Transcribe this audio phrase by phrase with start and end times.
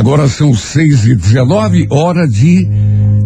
[0.00, 2.66] Agora são seis e dezenove, hora de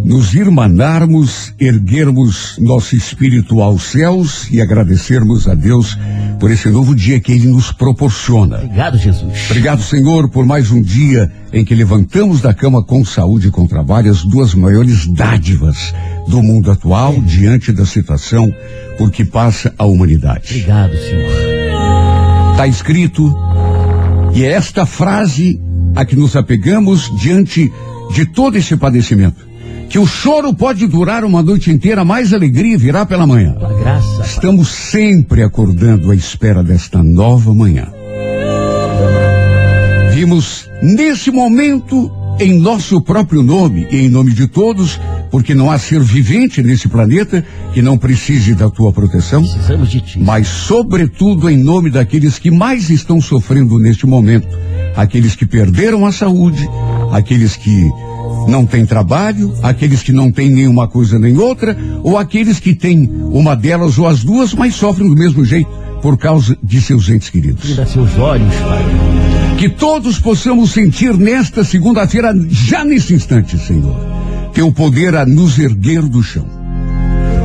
[0.05, 5.97] nos irmanarmos, erguermos nosso espírito aos céus e agradecermos a Deus
[6.41, 8.57] por esse novo dia que Ele nos proporciona.
[8.57, 9.33] Obrigado, Jesus.
[9.47, 13.69] Obrigado, Senhor, por mais um dia em que levantamos da cama com saúde e com
[13.69, 15.95] trabalho as duas maiores dádivas
[16.27, 18.53] do mundo atual diante da situação
[18.99, 20.55] por que passa a humanidade.
[20.55, 22.51] Obrigado, Senhor.
[22.51, 23.33] Está escrito,
[24.35, 25.61] e é esta frase
[25.95, 27.73] a que nos apegamos diante
[28.15, 29.55] de todo esse padecimento
[29.95, 33.55] que o choro pode durar uma noite inteira, mais alegria virá pela manhã.
[33.81, 34.23] graça.
[34.23, 37.87] Estamos sempre acordando à espera desta nova manhã.
[40.13, 45.79] Vimos nesse momento em nosso próprio nome e em nome de todos, porque não há
[45.79, 49.43] ser vivente nesse planeta que não precise da tua proteção.
[49.43, 50.19] Precisamos de ti.
[50.19, 54.49] Mas, sobretudo, em nome daqueles que mais estão sofrendo neste momento,
[54.97, 56.69] aqueles que perderam a saúde,
[57.13, 57.91] aqueles que
[58.49, 63.11] não têm trabalho, aqueles que não têm nenhuma coisa nem outra, ou aqueles que têm
[63.31, 65.71] uma delas ou as duas, mas sofrem do mesmo jeito
[66.03, 67.65] por causa de seus entes queridos.
[67.65, 68.85] Tira seus olhos, Pai.
[69.59, 73.97] Que todos possamos sentir nesta segunda-feira, já nesse instante, Senhor,
[74.53, 76.47] teu poder a nos erguer do chão.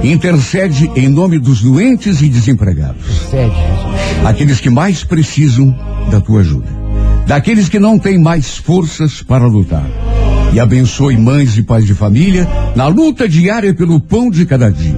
[0.03, 3.03] Intercede em nome dos doentes e desempregados.
[3.03, 4.25] Intercede, Jesus.
[4.25, 5.75] Aqueles que mais precisam
[6.09, 6.78] da tua ajuda.
[7.29, 9.85] Daqueles que não têm mais forças para lutar
[10.51, 14.95] e abençoe mães e pais de família na luta diária pelo pão de cada dia,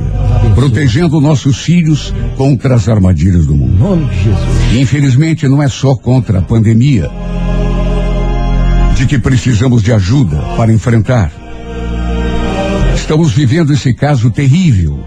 [0.55, 3.77] protegendo nossos filhos contra as armadilhas do mundo.
[3.77, 4.73] Nome de Jesus.
[4.79, 7.11] Infelizmente, não é só contra a pandemia
[8.95, 11.33] de que precisamos de ajuda para enfrentar.
[12.95, 15.03] Estamos vivendo esse caso terrível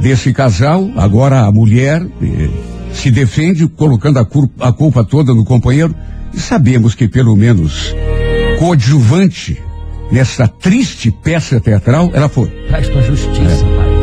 [0.00, 2.48] desse casal, agora a mulher eh,
[2.92, 5.92] se defende colocando a, culpa, a culpa toda no companheiro
[6.34, 7.94] e sabemos que pelo menos
[8.58, 9.62] coadjuvante
[10.10, 12.48] nessa triste peça teatral, ela foi.
[12.92, 13.76] Tua justiça, é.
[13.76, 13.94] Pai.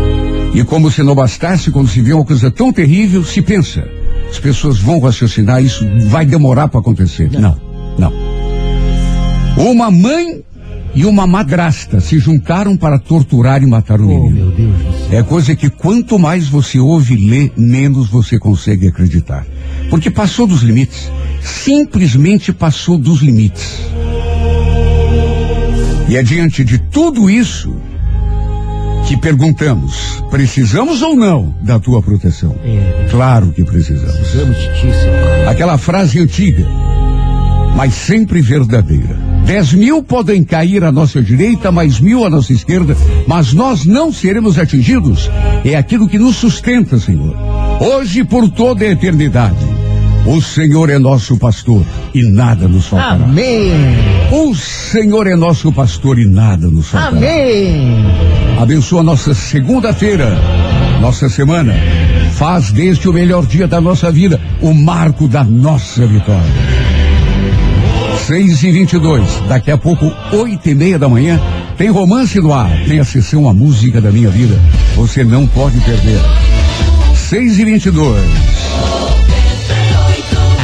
[0.53, 3.87] E como se não bastasse, quando se vê uma coisa tão terrível, se pensa,
[4.29, 7.29] as pessoas vão raciocinar, isso vai demorar para acontecer.
[7.31, 7.57] Não.
[7.97, 8.11] não,
[9.57, 9.65] não.
[9.65, 10.43] Uma mãe
[10.93, 14.53] e uma madrasta se juntaram para torturar e matar o oh, menino.
[15.11, 19.45] É coisa que quanto mais você ouve e lê, menos você consegue acreditar.
[19.89, 21.09] Porque passou dos limites.
[21.41, 23.79] Simplesmente passou dos limites.
[26.09, 27.73] E é diante de tudo isso
[29.07, 32.55] que perguntamos: precisamos ou não da tua proteção?
[32.63, 33.07] É.
[33.09, 34.15] Claro que precisamos.
[34.17, 34.57] Precisamos.
[35.47, 36.65] Aquela frase antiga,
[37.75, 39.30] mas sempre verdadeira.
[39.45, 42.95] Dez mil podem cair à nossa direita, mais mil à nossa esquerda,
[43.27, 45.29] mas nós não seremos atingidos.
[45.65, 47.35] É aquilo que nos sustenta, Senhor.
[47.79, 49.81] Hoje por toda a eternidade.
[50.25, 53.23] O Senhor é nosso pastor e nada nos faltará.
[53.23, 53.71] Amém.
[54.31, 57.17] O Senhor é nosso pastor e nada nos faltará.
[57.17, 58.05] Amém.
[58.59, 60.37] Abençoa nossa segunda-feira,
[61.01, 61.73] nossa semana.
[62.33, 66.70] Faz deste o melhor dia da nossa vida, o marco da nossa vitória.
[68.25, 71.39] Seis e vinte e dois, daqui a pouco, oito e meia da manhã,
[71.77, 74.57] tem romance no ar, tem a sessão A Música da Minha Vida.
[74.95, 76.19] Você não pode perder.
[77.15, 78.23] Seis e vinte e dois.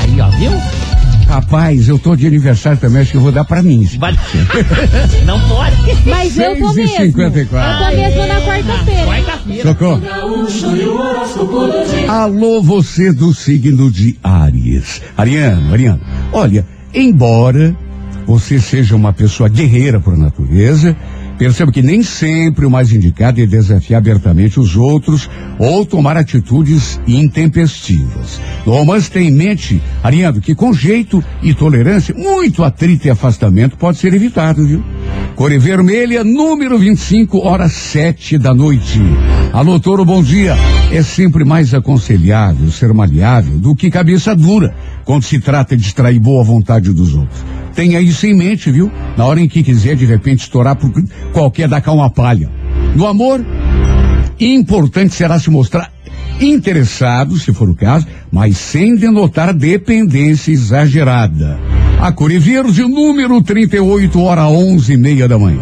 [0.01, 0.51] Aí, ó, viu?
[1.27, 3.83] Rapaz, eu tô de aniversário também, acho que eu vou dar pra mim.
[3.99, 4.17] Vale.
[5.25, 5.75] Não pode.
[6.05, 6.87] Mas eu e mesmo.
[6.95, 7.83] cinquenta e quatro.
[7.83, 9.05] Eu tô mesmo na quarta-feira.
[9.05, 9.63] Quarta-feira.
[9.63, 10.01] Socorro.
[12.07, 15.01] Alô, você do signo de Áries.
[15.17, 15.99] Ariano, Ariano,
[16.31, 16.65] olha,
[16.97, 17.75] embora
[18.25, 20.95] você seja uma pessoa guerreira por natureza,
[21.37, 26.99] perceba que nem sempre o mais indicado é desafiar abertamente os outros ou tomar atitudes
[27.07, 28.39] intempestivas.
[28.65, 33.77] No romance tem em mente, Ariano, que com jeito e tolerância, muito atrito e afastamento
[33.77, 34.83] pode ser evitado, viu?
[35.35, 38.99] Cor vermelha, número 25, hora sete da noite.
[39.53, 40.55] Alô, Toro, bom dia.
[40.91, 44.73] É sempre mais aconselhável ser maleável do que cabeça dura
[45.05, 47.56] quando se trata de extrair boa vontade dos outros.
[47.77, 48.91] Tenha isso em mente, viu?
[49.15, 50.91] Na hora em que quiser de repente estourar por
[51.31, 52.49] qualquer dar cá uma palha.
[52.95, 53.45] No amor,
[54.39, 55.93] importante será se mostrar
[56.41, 61.59] interessado, se for o caso, mas sem denotar dependência exagerada.
[62.01, 65.61] A cor verde, número 38, hora onze e meia da manhã.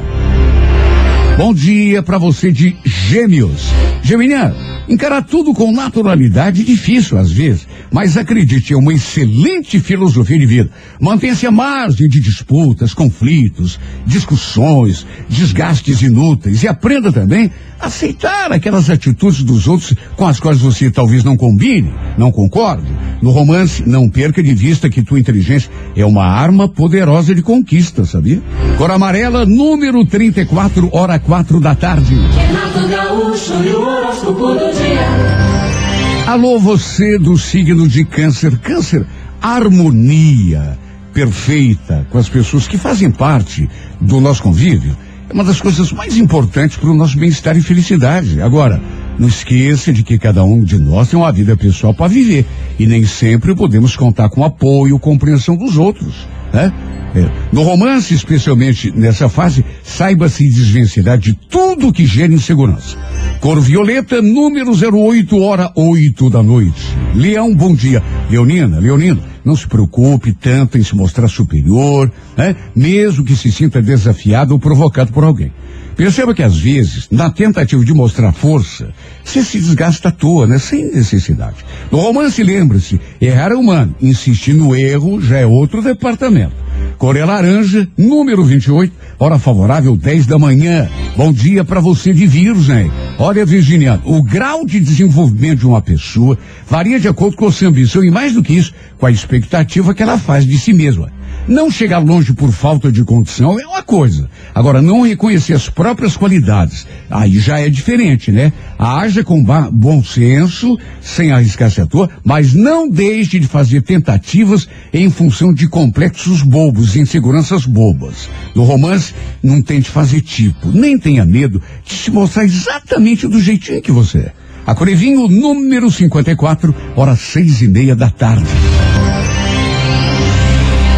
[1.37, 3.67] Bom dia para você de Gêmeos.
[4.01, 4.55] Geminiano,
[4.87, 10.45] encarar tudo com naturalidade é difícil às vezes, mas acredite, é uma excelente filosofia de
[10.45, 10.69] vida.
[10.97, 18.89] Mantenha-se à margem de disputas, conflitos, discussões, desgastes inúteis e aprenda também a aceitar aquelas
[18.89, 22.87] atitudes dos outros com as quais você talvez não combine, não concorde.
[23.21, 28.05] No romance, não perca de vista que tua inteligência é uma arma poderosa de conquista,
[28.05, 28.41] sabia?
[28.77, 32.15] Cor amarela, número 34, hora quatro da tarde.
[32.15, 36.27] Renato Gaúcho e o horóscopo do dia.
[36.27, 38.57] Alô, você do signo de câncer.
[38.59, 39.05] Câncer,
[39.41, 40.77] harmonia
[41.13, 43.69] perfeita com as pessoas que fazem parte
[44.01, 44.95] do nosso convívio
[45.29, 48.41] é uma das coisas mais importantes para o nosso bem-estar e felicidade.
[48.41, 48.79] Agora,
[49.17, 52.45] não esqueça de que cada um de nós tem uma vida pessoal para viver
[52.77, 56.71] e nem sempre podemos contar com apoio, compreensão dos outros, né?
[57.15, 57.29] É.
[57.51, 62.97] No romance, especialmente nessa fase, saiba se desvencilhar de tudo que gera insegurança.
[63.39, 66.81] Cor violeta, número 08, hora 8 da noite.
[67.13, 68.03] Leão, bom dia.
[68.29, 72.53] Leonina, Leonino, não se preocupe tanto em se mostrar superior, né?
[72.75, 75.53] Mesmo que se sinta desafiado ou provocado por alguém.
[75.95, 78.93] Perceba que às vezes, na tentativa de mostrar força,
[79.23, 80.59] você se desgasta à toa, né?
[80.59, 81.57] Sem necessidade.
[81.89, 83.95] No romance, lembre-se, errar é humano.
[84.01, 86.53] Insistir no erro já é outro departamento.
[86.97, 90.89] Cor é laranja, número 28, hora favorável 10 da manhã.
[91.15, 92.91] Bom dia para você de Virgem.
[93.17, 96.37] Olha, Virginiano, o grau de desenvolvimento de uma pessoa
[96.69, 99.93] varia de acordo com a sua ambição e mais do que isso, com a expectativa
[99.93, 101.14] que ela faz de si mesma.
[101.47, 104.27] Não chegar longe por falta de condição é uma coisa.
[104.53, 108.51] Agora, não reconhecer as próprias qualidades, aí já é diferente, né?
[108.79, 115.09] Haja com bom senso, sem arriscar-se à toa, mas não deixe de fazer tentativas em
[115.11, 118.27] função de complexos bobos, inseguranças bobas.
[118.55, 119.13] No romance,
[119.43, 124.17] não tente fazer tipo, nem tenha medo de se mostrar exatamente do jeitinho que você
[124.17, 124.33] é.
[124.65, 128.49] A Corevinho, número 54, horas seis e meia da tarde.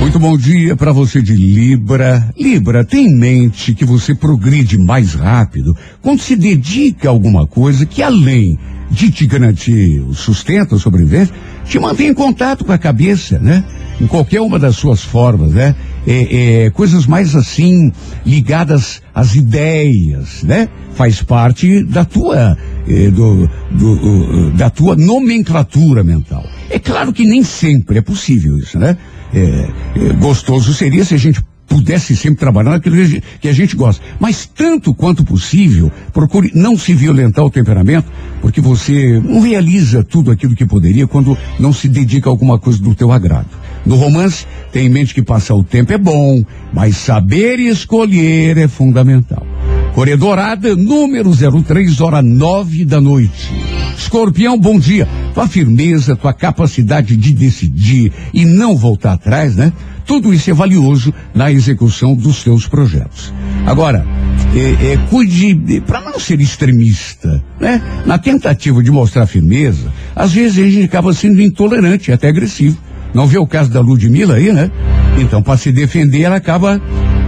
[0.08, 2.34] Muito bom dia para você de Libra.
[2.40, 7.86] Libra, tem em mente que você progride mais rápido quando se dedica a alguma coisa
[7.86, 8.58] que além
[8.90, 13.66] de te garantir o sustento, a sobrevivência, te mantém em contato com a cabeça, né?
[14.00, 15.76] Em qualquer uma das suas formas, né?
[16.10, 17.92] É, é, coisas mais assim
[18.26, 20.70] ligadas às ideias, né?
[20.96, 22.58] Faz parte da tua
[22.88, 26.46] é, do, do, da tua nomenclatura mental.
[26.70, 28.98] É claro que nem sempre é possível isso, né?
[29.34, 32.96] É, é, gostoso seria se a gente pudesse sempre trabalhar naquilo
[33.42, 34.02] que a gente gosta.
[34.20, 38.10] Mas tanto quanto possível, procure não se violentar o temperamento,
[38.42, 42.82] porque você não realiza tudo aquilo que poderia quando não se dedica a alguma coisa
[42.82, 43.50] do teu agrado.
[43.88, 46.44] No romance, tem em mente que passar o tempo é bom,
[46.74, 49.48] mas saber escolher é fundamental.
[49.96, 53.50] Corredorada, número 03, hora nove da noite.
[53.98, 55.08] Escorpião, bom dia.
[55.34, 59.72] Tua firmeza, tua capacidade de decidir e não voltar atrás, né?
[60.06, 63.34] Tudo isso é valioso na execução dos seus projetos.
[63.66, 64.06] Agora,
[64.54, 67.82] é, é, cuide para não ser extremista, né?
[68.06, 72.78] Na tentativa de mostrar firmeza, às vezes a gente acaba sendo intolerante, até agressivo.
[73.18, 74.70] Não vê o caso da Ludmilla aí, né?
[75.18, 76.80] Então, para se defender, ela acaba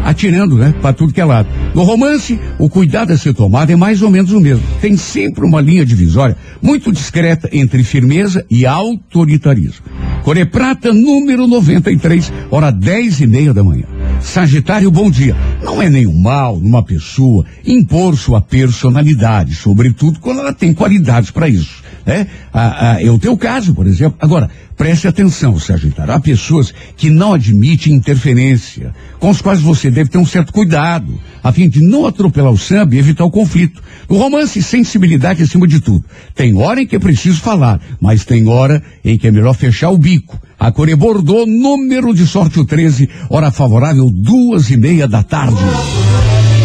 [0.06, 0.72] atirando, né?
[0.80, 1.50] Para tudo que é lado.
[1.74, 4.64] No romance, o cuidado a ser tomado é mais ou menos o mesmo.
[4.80, 9.84] Tem sempre uma linha divisória muito discreta entre firmeza e autoritarismo.
[10.22, 13.86] Core Prata, número 93, hora dez e meia da manhã.
[14.22, 15.36] Sagitário, bom dia.
[15.64, 21.50] Não é nenhum mal numa pessoa impor sua personalidade, sobretudo quando ela tem qualidades para
[21.50, 21.82] isso.
[22.06, 22.28] Né?
[22.54, 24.18] Ah, ah, é o teu caso, por exemplo.
[24.20, 24.50] Agora,
[24.80, 26.14] preste atenção, Sagitário.
[26.14, 31.20] Há pessoas que não admitem interferência, com as quais você deve ter um certo cuidado,
[31.44, 33.84] a fim de não atropelar o samba e evitar o conflito.
[34.08, 36.06] O romance, sensibilidade acima de tudo.
[36.34, 39.90] Tem hora em que é preciso falar, mas tem hora em que é melhor fechar
[39.90, 40.40] o bico.
[40.58, 45.60] A Core Bordeaux, número de sorte o 13, hora favorável, duas e meia da tarde.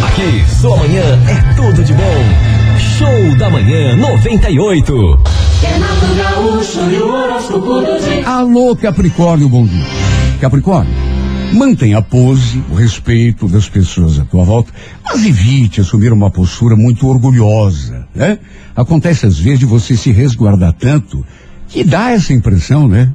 [0.06, 2.64] Aqui, sua manhã é tudo de bom.
[2.96, 5.43] Show da Manhã 98.
[8.26, 9.84] Alô, Capricórnio, bom dia.
[10.40, 10.92] Capricórnio,
[11.52, 14.72] mantenha a pose, o respeito das pessoas à tua volta,
[15.04, 18.38] mas evite assumir uma postura muito orgulhosa, né?
[18.74, 21.24] Acontece às vezes de você se resguardar tanto
[21.68, 23.12] que dá essa impressão, né?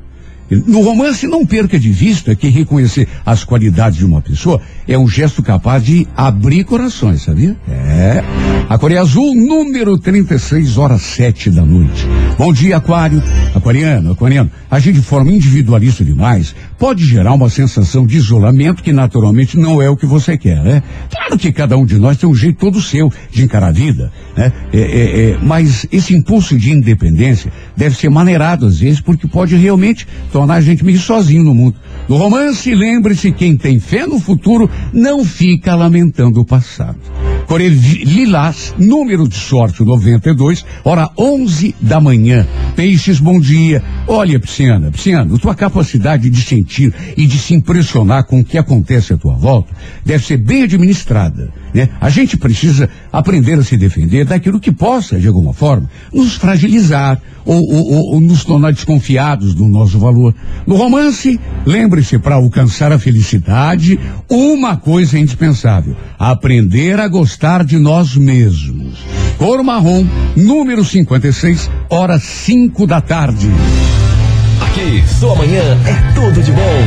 [0.50, 5.08] No romance, não perca de vista que reconhecer as qualidades de uma pessoa é um
[5.08, 7.56] gesto capaz de abrir corações, sabia?
[7.68, 8.24] É.
[8.68, 12.08] A Coreia Azul, número 36, horas 7 da noite.
[12.38, 13.22] Bom dia, Aquário.
[13.54, 14.50] Aquariano, Aquariano.
[14.72, 19.90] Agir de forma individualista demais pode gerar uma sensação de isolamento que naturalmente não é
[19.90, 20.82] o que você quer, né?
[21.12, 24.12] Claro que cada um de nós tem um jeito todo seu de encarar a vida,
[24.38, 24.54] né?
[24.72, 29.56] É, é, é, mas esse impulso de independência deve ser maneirado às vezes porque pode
[29.56, 31.76] realmente tornar a gente meio sozinho no mundo.
[32.10, 36.98] No romance, lembre-se, quem tem fé no futuro não fica lamentando o passado.
[37.46, 42.48] Corel Lilás, número de sorte 92, hora 11 da manhã.
[42.76, 43.84] Peixes, bom dia.
[44.08, 49.14] Olha, Pisciana, Pisciana, tua capacidade de sentir e de se impressionar com o que acontece
[49.14, 49.74] à tua volta
[50.06, 51.52] deve ser bem administrada.
[51.74, 51.90] Né?
[52.00, 57.20] A gente precisa aprender a se defender daquilo que possa, de alguma forma, nos fragilizar
[57.46, 60.36] ou, ou, ou nos tornar desconfiados do nosso valor.
[60.68, 61.40] No romance,
[62.00, 69.00] lembre-se, para alcançar a felicidade, uma coisa é indispensável: aprender a gostar de nós mesmos.
[69.38, 73.50] Cor marrom, número 56, hora 5 da tarde.
[74.62, 76.80] Aqui, sua manhã é tudo de bom.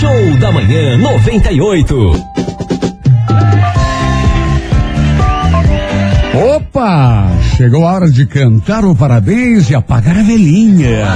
[0.00, 2.12] Show da manhã 98.
[6.56, 7.28] Opa!
[7.56, 11.06] Chegou a hora de cantar o parabéns e apagar a velhinha.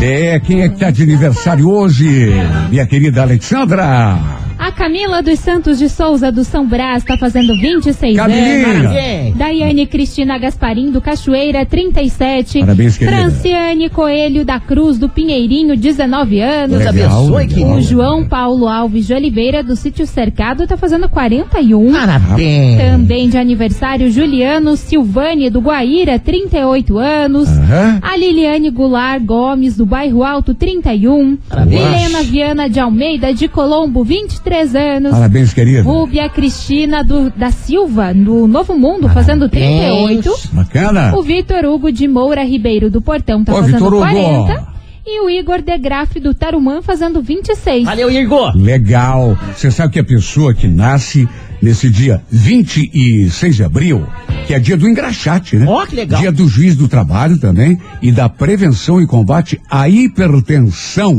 [0.00, 2.32] É, quem é que tá de aniversário hoje?
[2.70, 4.18] Minha querida Alexandra.
[4.62, 8.66] A Camila dos Santos de Souza do São Brás está fazendo 26 Camilinha.
[8.68, 9.36] anos.
[9.38, 12.60] Daiane Cristina Gasparim do Cachoeira, 37.
[12.60, 13.16] Parabéns, querida.
[13.16, 16.76] Franciane Coelho da Cruz do Pinheirinho, 19 anos.
[16.76, 17.76] Legal, abençoe, legal.
[17.76, 21.90] O João Paulo Alves de Oliveira do Sítio Cercado está fazendo 41.
[21.90, 22.82] Parabéns.
[22.82, 27.48] Também de aniversário, Juliano Silvani do Guaíra, 38 anos.
[27.48, 27.98] Aham.
[28.02, 31.38] A Liliane Goulart Gomes, do Bairro Alto, 31.
[31.48, 31.80] Parabéns.
[31.80, 35.12] Milena Viana de Almeida, de Colombo, 23 anos.
[35.12, 35.82] Parabéns, querida.
[35.82, 40.32] Rúbia Cristina do, da Silva, do Novo Mundo, fazendo 38.
[40.52, 41.16] Bacana.
[41.16, 44.00] O Vitor Hugo de Moura Ribeiro do Portão tá Ô, fazendo Vitor Hugo.
[44.00, 44.70] 40.
[45.06, 47.84] E o Igor de Graff do Tarumã fazendo 26.
[47.84, 48.52] Valeu, Irgo.
[48.54, 49.36] Legal.
[49.56, 51.26] Você sabe que a pessoa que nasce
[51.60, 54.06] nesse dia 26 de abril,
[54.46, 55.66] que é dia do engraxate, né?
[55.66, 56.20] Ó, que legal.
[56.20, 61.16] Dia do juiz do trabalho também e da prevenção e combate à hipertensão.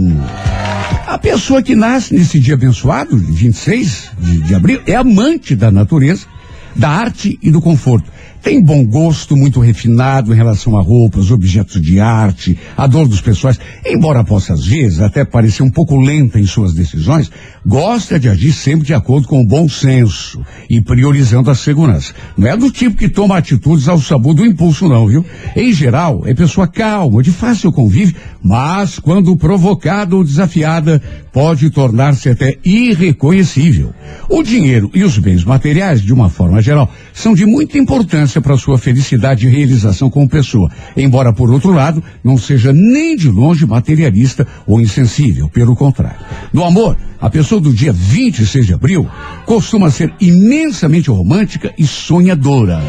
[1.12, 6.26] A pessoa que nasce nesse dia abençoado, 26 de, de abril, é amante da natureza,
[6.74, 8.10] da arte e do conforto.
[8.42, 13.22] Tem bom gosto, muito refinado em relação a roupas, objetos de arte, a dor dos
[13.22, 13.60] pessoais.
[13.86, 17.32] Embora possa, às vezes, até parecer um pouco lenta em suas decisões,
[17.64, 22.14] gosta de agir sempre de acordo com o bom senso e priorizando a segurança.
[22.36, 25.24] Não é do tipo que toma atitudes ao sabor do impulso, não, viu?
[25.56, 31.00] Em geral, é pessoa calma, de fácil convívio, mas quando provocada ou desafiada,
[31.32, 33.94] pode tornar-se até irreconhecível.
[34.28, 38.58] O dinheiro e os bens materiais, de uma forma geral, são de muita importância para
[38.58, 43.66] sua felicidade e realização como pessoa, embora, por outro lado, não seja nem de longe
[43.66, 46.20] materialista ou insensível, pelo contrário.
[46.54, 49.08] No amor, a pessoa do dia 26 de abril
[49.46, 52.80] costuma ser imensamente romântica e sonhadora.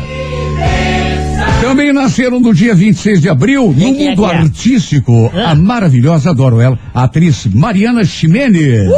[1.73, 7.05] Também nasceram no dia 26 de abril, no mundo artístico, a maravilhosa, adoro ela, a
[7.05, 8.91] atriz Mariana Ximenes.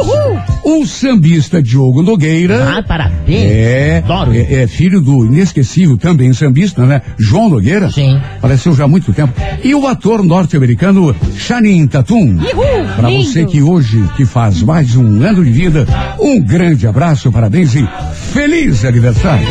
[0.64, 2.78] O sambista Diogo Nogueira.
[2.78, 3.44] Ah, parabéns.
[3.48, 4.34] É, Adoro.
[4.34, 7.00] é, é filho do inesquecível também sambista, né?
[7.16, 7.92] João Nogueira.
[7.92, 8.20] Sim.
[8.40, 9.32] Faleceu já há muito tempo.
[9.62, 12.38] E o ator norte-americano Shanin Tatum.
[12.96, 15.86] Para você que hoje que faz mais um ano de vida,
[16.18, 17.88] um grande abraço, parabéns e
[18.32, 19.46] feliz aniversário.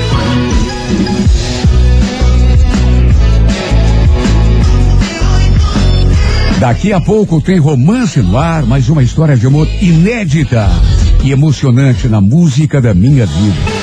[6.63, 10.65] Daqui a pouco tem romance no ar, mais uma história de amor inédita
[11.22, 13.82] e emocionante na música da minha vida.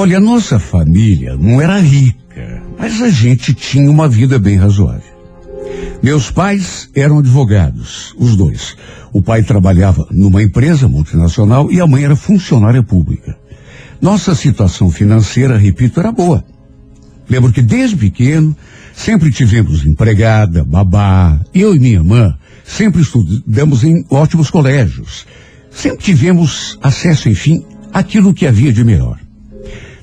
[0.00, 5.02] Olha, a nossa família não era rica, mas a gente tinha uma vida bem razoável.
[6.00, 8.76] Meus pais eram advogados, os dois.
[9.12, 13.36] O pai trabalhava numa empresa multinacional e a mãe era funcionária pública.
[14.00, 16.44] Nossa situação financeira, repito, era boa.
[17.28, 18.56] Lembro que desde pequeno
[18.94, 21.40] sempre tivemos empregada, babá.
[21.52, 25.26] Eu e minha irmã sempre estudamos em ótimos colégios.
[25.72, 29.18] Sempre tivemos acesso, enfim, àquilo que havia de melhor.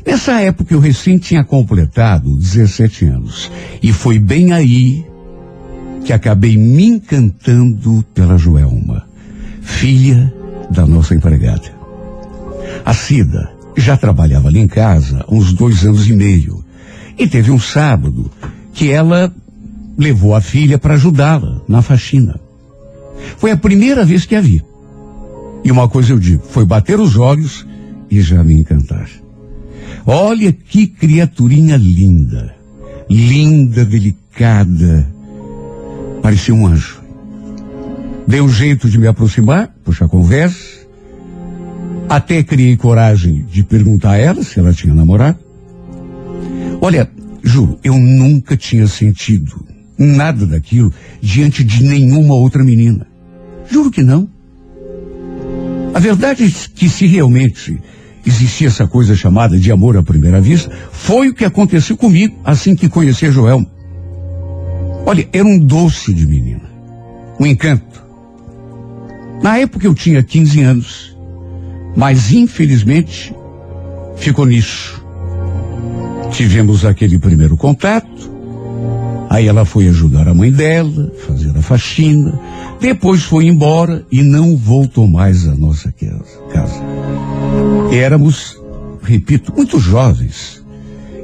[0.06, 3.52] Nessa época eu recém tinha completado 17 anos.
[3.82, 5.04] E foi bem aí
[6.06, 9.08] que acabei me encantando pela Joelma,
[9.62, 10.32] filha
[10.70, 11.74] da nossa empregada.
[12.86, 16.64] A Cida já trabalhava ali em casa uns dois anos e meio.
[17.18, 18.30] E teve um sábado
[18.74, 19.34] que ela
[19.98, 22.40] levou a filha para ajudá-la na faxina.
[23.38, 24.64] Foi a primeira vez que a vi.
[25.64, 27.66] E uma coisa eu digo, foi bater os olhos
[28.12, 29.10] e já me encantar.
[30.06, 32.56] Olha que criaturinha linda.
[33.10, 35.08] Linda, delicada.
[36.22, 37.02] Parecia um anjo.
[38.28, 40.76] Dei um jeito de me aproximar, puxar conversa.
[42.08, 45.40] Até criei coragem de perguntar a ela se ela tinha namorado.
[46.80, 47.10] Olha,
[47.44, 49.66] juro, eu nunca tinha sentido
[49.98, 53.08] nada daquilo diante de nenhuma outra menina.
[53.70, 54.30] Juro que não.
[55.94, 57.80] A verdade é que se realmente
[58.26, 62.76] existia essa coisa chamada de amor à primeira vista, foi o que aconteceu comigo assim
[62.76, 63.68] que conheci a Joelma.
[65.06, 66.64] Olha, era um doce de menina.
[67.40, 68.04] Um encanto.
[69.44, 71.18] Na época eu tinha 15 anos,
[71.96, 73.34] mas infelizmente
[74.16, 75.04] ficou nisso.
[76.32, 78.32] Tivemos aquele primeiro contato,
[79.30, 82.40] aí ela foi ajudar a mãe dela, fazer a faxina,
[82.80, 85.94] depois foi embora e não voltou mais à nossa
[86.52, 86.82] casa.
[87.96, 88.60] Éramos,
[89.02, 90.62] repito, muito jovens.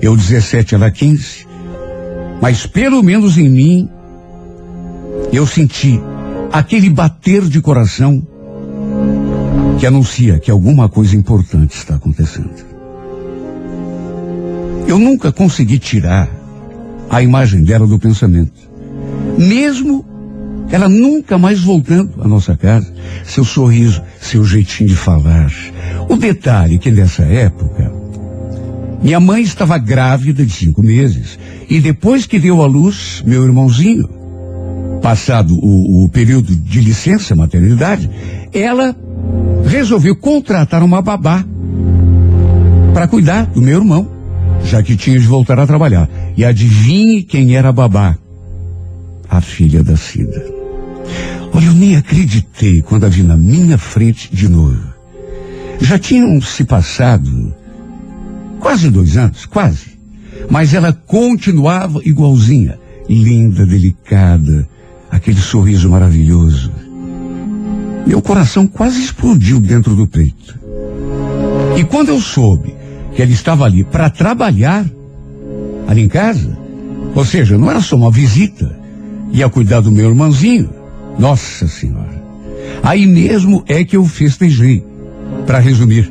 [0.01, 1.45] Eu 17, ela 15.
[2.41, 3.89] Mas pelo menos em mim,
[5.33, 5.99] eu senti
[6.49, 8.25] aquele bater de coração
[9.79, 12.71] que anuncia que alguma coisa importante está acontecendo.
[14.87, 16.29] Eu nunca consegui tirar
[17.09, 18.53] a imagem dela do pensamento.
[19.37, 20.05] Mesmo
[20.71, 22.93] ela nunca mais voltando à nossa casa,
[23.25, 25.51] seu sorriso, seu jeitinho de falar.
[26.11, 27.89] O detalhe é que nessa época,
[29.01, 34.09] minha mãe estava grávida de cinco meses e depois que deu à luz meu irmãozinho,
[35.01, 38.09] passado o, o período de licença maternidade,
[38.51, 38.93] ela
[39.65, 41.45] resolveu contratar uma babá
[42.93, 44.05] para cuidar do meu irmão,
[44.65, 46.09] já que tinha de voltar a trabalhar.
[46.35, 48.17] E adivinhe quem era a babá?
[49.29, 50.45] A filha da Cida.
[51.53, 54.90] Olha, eu nem acreditei quando a vi na minha frente de novo.
[55.81, 57.53] Já tinham se passado
[58.59, 59.99] quase dois anos, quase.
[60.49, 64.67] Mas ela continuava igualzinha, linda, delicada,
[65.09, 66.71] aquele sorriso maravilhoso.
[68.05, 70.59] Meu coração quase explodiu dentro do peito.
[71.77, 72.73] E quando eu soube
[73.15, 74.85] que ela estava ali para trabalhar,
[75.87, 76.57] ali em casa,
[77.13, 78.79] ou seja, não era só uma visita,
[79.31, 80.69] ia cuidar do meu irmãozinho,
[81.17, 82.21] nossa Senhora.
[82.83, 84.90] Aí mesmo é que eu festejei.
[85.51, 86.09] Para resumir,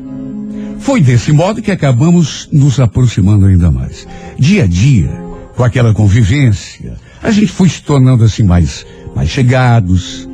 [0.80, 4.06] foi desse modo que acabamos nos aproximando ainda mais.
[4.38, 5.08] Dia a dia,
[5.56, 8.84] com aquela convivência, a gente foi se tornando assim mais,
[9.16, 10.28] mais chegados,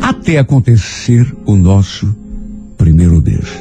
[0.00, 2.16] até acontecer o nosso
[2.78, 3.58] primeiro beijo.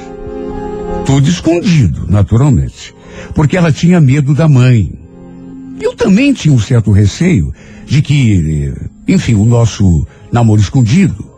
[1.06, 2.96] Tudo escondido, naturalmente,
[3.36, 4.94] porque ela tinha medo da mãe.
[5.82, 7.54] Eu também tinha um certo receio
[7.86, 8.74] de que,
[9.06, 11.30] enfim, o nosso namoro escondido,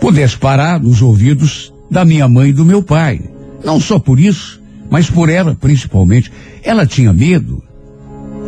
[0.00, 3.20] pudesse parar nos ouvidos da minha mãe e do meu pai.
[3.64, 6.32] Não só por isso, mas por ela principalmente.
[6.62, 7.62] Ela tinha medo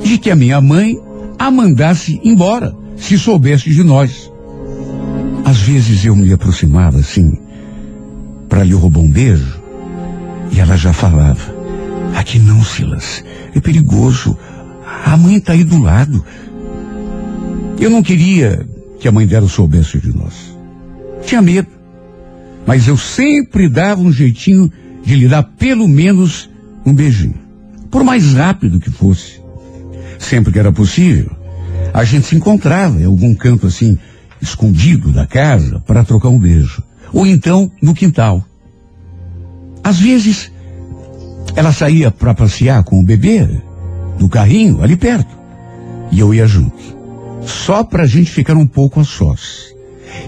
[0.02, 0.98] de que a minha mãe
[1.38, 4.30] a mandasse embora, se soubesse de nós.
[5.42, 7.32] Às vezes eu me aproximava assim,
[8.46, 9.58] para lhe roubar um beijo,
[10.52, 11.40] e ela já falava:
[12.14, 13.24] Aqui não, Silas,
[13.54, 14.36] é perigoso.
[15.04, 16.22] A mãe está aí do lado.
[17.80, 18.66] Eu não queria
[18.98, 20.54] que a mãe dela soubesse de nós.
[21.24, 21.79] Tinha medo.
[22.66, 24.70] Mas eu sempre dava um jeitinho
[25.04, 26.48] de lhe dar pelo menos
[26.84, 27.34] um beijinho.
[27.90, 29.40] Por mais rápido que fosse.
[30.18, 31.30] Sempre que era possível,
[31.94, 33.98] a gente se encontrava em algum canto assim,
[34.40, 36.82] escondido da casa, para trocar um beijo.
[37.12, 38.44] Ou então no quintal.
[39.82, 40.52] Às vezes,
[41.56, 43.48] ela saía para passear com o bebê,
[44.18, 45.34] do carrinho, ali perto.
[46.12, 47.00] E eu ia junto
[47.46, 49.74] só para a gente ficar um pouco a sós.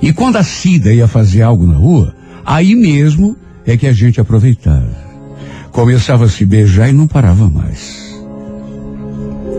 [0.01, 4.21] E quando a Cida ia fazer algo na rua, aí mesmo é que a gente
[4.21, 5.03] aproveitava.
[5.71, 8.13] Começava a se beijar e não parava mais.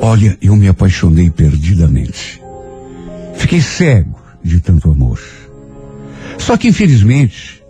[0.02, 2.42] Olha, eu me apaixonei perdidamente.
[3.36, 5.20] Fiquei cego de tanto amor.
[6.38, 7.64] Só que, infelizmente,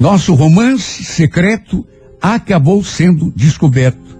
[0.00, 1.86] nosso romance secreto
[2.20, 4.18] acabou sendo descoberto.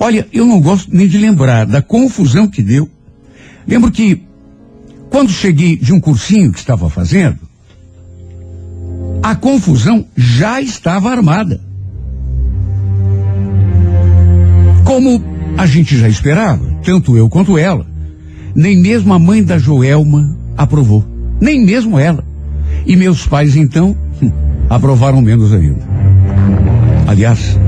[0.00, 2.88] Olha, eu não gosto nem de lembrar da confusão que deu.
[3.66, 4.22] Lembro que,
[5.10, 7.47] quando cheguei de um cursinho que estava fazendo,
[9.28, 11.60] a confusão já estava armada.
[14.84, 15.22] Como
[15.58, 17.86] a gente já esperava, tanto eu quanto ela,
[18.54, 21.04] nem mesmo a mãe da Joelma aprovou.
[21.38, 22.24] Nem mesmo ela.
[22.86, 23.94] E meus pais, então,
[24.70, 25.82] aprovaram menos ainda.
[27.06, 27.58] Aliás,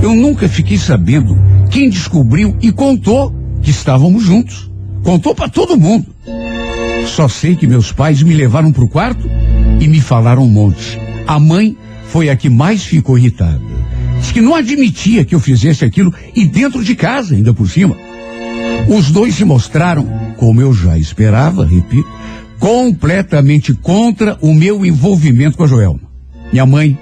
[0.00, 1.36] eu nunca fiquei sabendo
[1.70, 4.70] quem descobriu e contou que estávamos juntos.
[5.02, 6.06] Contou para todo mundo.
[7.04, 9.28] Só sei que meus pais me levaram para o quarto
[9.80, 10.98] e me falaram um monte.
[11.26, 11.76] A mãe
[12.08, 13.60] foi a que mais ficou irritada.
[14.20, 17.96] Diz que não admitia que eu fizesse aquilo e dentro de casa, ainda por cima.
[18.88, 22.08] Os dois se mostraram, como eu já esperava, repito,
[22.58, 26.00] completamente contra o meu envolvimento com a Joelma.
[26.52, 26.98] Minha mãe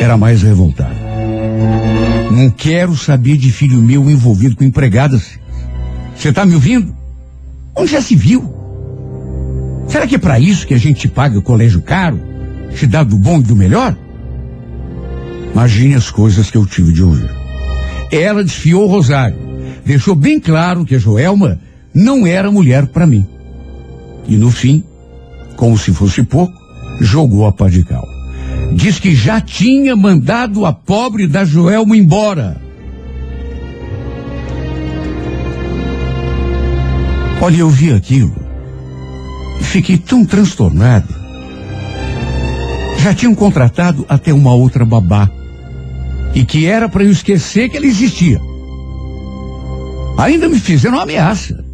[0.00, 0.94] era mais revoltada.
[2.30, 5.38] Não quero saber de filho meu envolvido com empregadas.
[6.16, 6.94] Você está me ouvindo?
[7.76, 8.61] Onde já se viu?
[9.92, 12.18] Será que é para isso que a gente paga colégio caro?
[12.74, 13.94] Te dá do bom e do melhor?
[15.52, 17.28] Imagine as coisas que eu tive de ouvir.
[18.10, 19.36] Ela desfiou o rosário.
[19.84, 21.60] Deixou bem claro que a Joelma
[21.92, 23.26] não era mulher para mim.
[24.26, 24.82] E no fim,
[25.56, 26.54] como se fosse pouco,
[26.98, 28.08] jogou a pá de cal.
[28.72, 32.58] Diz que já tinha mandado a pobre da Joelma embora.
[37.42, 38.41] Olha, eu vi aquilo
[39.62, 41.14] fiquei tão transtornado.
[42.98, 45.28] Já tinham contratado até uma outra babá.
[46.34, 48.40] E que era para eu esquecer que ela existia.
[50.18, 51.64] Ainda me fizeram uma ameaça.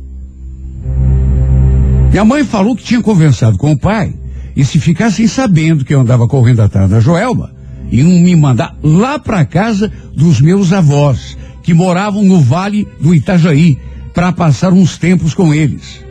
[2.11, 4.15] Minha mãe falou que tinha conversado com o pai
[4.57, 7.53] e se ficassem sabendo que eu andava correndo atrás da Joelma,
[7.93, 13.79] iam me mandar lá para casa dos meus avós, que moravam no vale do Itajaí,
[14.13, 16.08] para passar uns tempos com eles.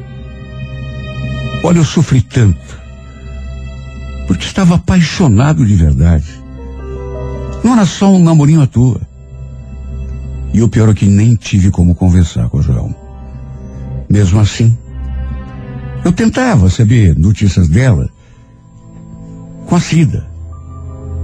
[1.63, 2.79] Olha, eu sofri tanto,
[4.27, 6.27] porque estava apaixonado de verdade.
[7.63, 9.01] Não era só um namorinho à toa.
[10.53, 12.95] E o pior é que nem tive como conversar com a Joelma.
[14.09, 14.77] Mesmo assim,
[16.05, 18.09] eu tentava saber notícias dela
[19.65, 20.25] com a Cida.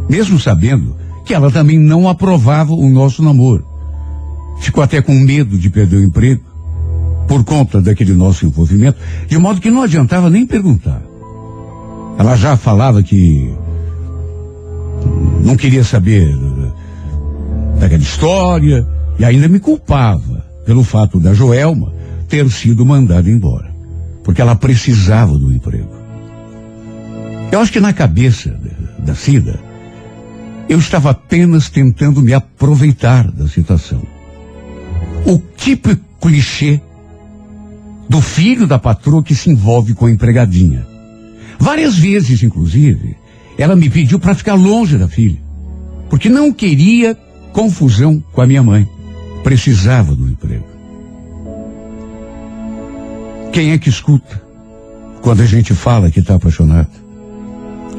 [0.09, 3.65] Mesmo sabendo que ela também não aprovava o nosso namoro.
[4.59, 6.52] Ficou até com medo de perder o emprego
[7.33, 11.01] por conta daquele nosso envolvimento, de modo que não adiantava nem perguntar.
[12.15, 13.51] Ela já falava que
[15.43, 16.31] não queria saber
[17.79, 21.91] daquela história e ainda me culpava pelo fato da Joelma
[22.29, 23.73] ter sido mandada embora
[24.23, 25.89] porque ela precisava do emprego.
[27.51, 28.55] Eu acho que na cabeça
[28.99, 29.59] da Cida,
[30.69, 34.03] eu estava apenas tentando me aproveitar da situação.
[35.25, 36.79] O típico clichê
[38.07, 40.85] do filho da patroa que se envolve com a empregadinha.
[41.59, 43.15] Várias vezes, inclusive,
[43.57, 45.41] ela me pediu para ficar longe da filha,
[46.09, 47.17] porque não queria
[47.53, 48.87] confusão com a minha mãe.
[49.43, 50.65] Precisava do emprego.
[53.51, 54.41] Quem é que escuta
[55.21, 56.89] quando a gente fala que está apaixonado?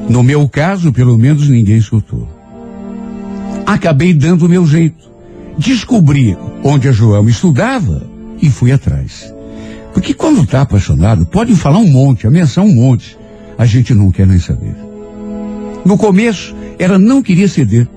[0.09, 2.29] No meu caso, pelo menos ninguém escutou.
[3.65, 5.11] Acabei dando o meu jeito.
[5.57, 8.03] Descobri onde a Joelma estudava
[8.43, 9.34] e fui atrás.
[9.95, 13.17] Porque quando está apaixonado, pode falar um monte, ameaçar um monte.
[13.57, 14.75] A gente não quer nem saber.
[15.85, 17.89] No começo, ela não queria ceder.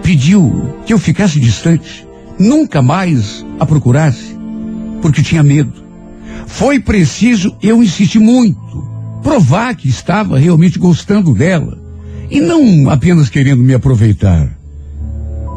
[0.00, 2.06] Pediu que eu ficasse distante,
[2.38, 4.36] nunca mais a procurasse,
[5.02, 5.72] porque tinha medo.
[6.46, 8.88] Foi preciso eu insistir muito,
[9.22, 11.78] provar que estava realmente gostando dela
[12.30, 14.48] e não apenas querendo me aproveitar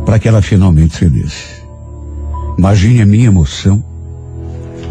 [0.06, 1.62] para que ela finalmente cedesse.
[2.58, 3.93] Imagine a minha emoção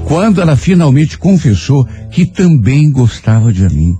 [0.06, 3.98] quando ela finalmente confessou que também gostava de mim,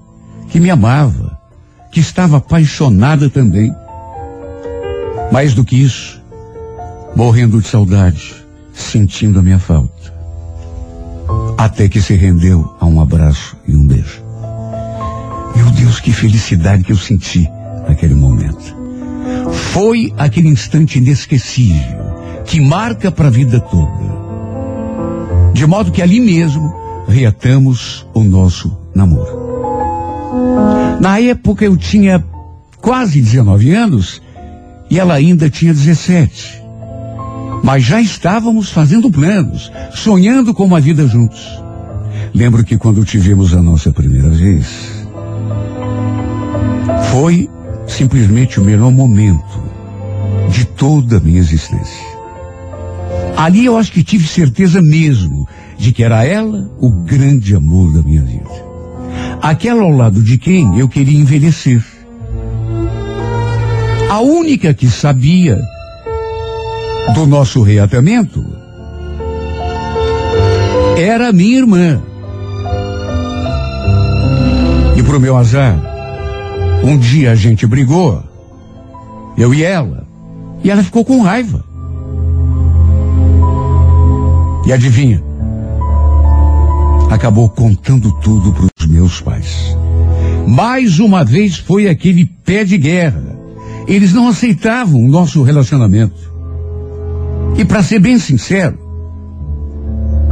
[0.49, 1.39] que me amava,
[1.91, 3.73] que estava apaixonada também.
[5.31, 6.21] Mais do que isso,
[7.17, 8.35] morrendo de saudade,
[8.73, 10.03] sentindo a minha falta
[11.65, 14.23] até que se rendeu a um abraço e um beijo.
[15.55, 17.49] Meu Deus, que felicidade que eu senti
[17.87, 18.77] naquele momento.
[19.53, 24.22] Foi aquele instante inesquecível que marca para a vida toda.
[25.53, 26.75] De modo que ali mesmo
[27.07, 29.43] reatamos o nosso namoro.
[31.01, 32.25] Na época eu tinha
[32.81, 34.23] quase 19 anos
[34.91, 36.63] e ela ainda tinha 17.
[37.63, 41.63] Mas já estávamos fazendo planos, sonhando com uma vida juntos.
[42.35, 44.67] Lembro que quando tivemos a nossa primeira vez,
[47.11, 47.49] foi
[47.87, 49.63] simplesmente o melhor momento
[50.51, 52.12] de toda a minha existência.
[53.43, 58.01] Ali eu acho que tive certeza mesmo de que era ela o grande amor da
[58.01, 58.49] minha vida.
[59.43, 61.85] Aquela ao lado de quem eu queria envelhecer.
[64.09, 65.59] A única que sabia
[67.17, 68.45] do nosso reatamento
[70.97, 72.01] era minha irmã.
[74.97, 75.83] E pro meu azar,
[76.85, 78.23] um dia a gente brigou,
[79.37, 80.07] eu e ela,
[80.63, 81.72] e ela ficou com raiva.
[84.65, 85.23] E adivinha?
[87.11, 89.77] Acabou contando tudo para os meus pais.
[90.47, 93.23] Mais uma vez foi aquele pé de guerra.
[93.87, 96.33] Eles não aceitavam o nosso relacionamento.
[97.57, 98.79] E para ser bem sincero,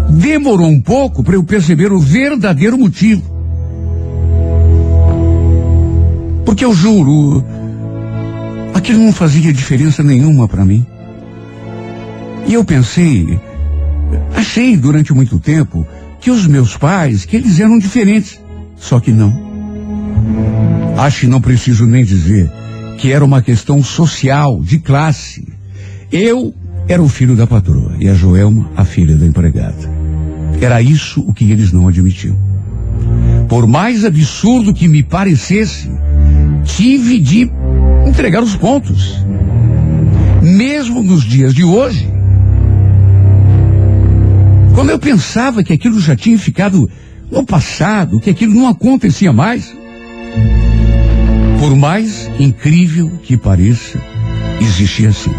[0.09, 3.23] demorou um pouco para eu perceber o verdadeiro motivo.
[6.45, 7.45] Porque eu juro,
[8.75, 10.87] aquilo não fazia diferença nenhuma para mim.
[12.47, 13.38] E eu pensei,
[14.35, 15.87] achei durante muito tempo
[16.20, 18.40] que os meus pais, que eles eram diferentes.
[18.77, 19.51] Só que não.
[20.96, 22.51] Acho que não preciso nem dizer
[22.99, 25.46] que era uma questão social, de classe.
[26.12, 26.55] Eu
[26.87, 29.88] era o filho da patroa e a Joelma a filha da empregada.
[30.61, 32.37] Era isso o que eles não admitiam.
[33.49, 35.88] Por mais absurdo que me parecesse,
[36.64, 37.51] tive de
[38.07, 39.25] entregar os pontos.
[40.42, 42.10] Mesmo nos dias de hoje,
[44.74, 46.90] quando eu pensava que aquilo já tinha ficado
[47.30, 49.74] no passado, que aquilo não acontecia mais,
[51.59, 54.00] por mais incrível que pareça,
[54.61, 55.33] existia assim.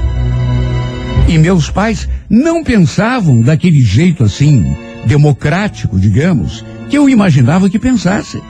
[1.28, 8.42] E meus pais não pensavam daquele jeito assim, democrático, digamos, que eu imaginava que pensasse.